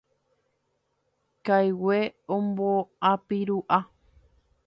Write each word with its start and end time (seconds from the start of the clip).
Kaigue 1.45 1.99
omboapiru'a. 2.37 3.79